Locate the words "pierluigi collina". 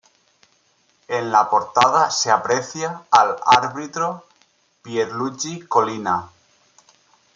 4.81-6.31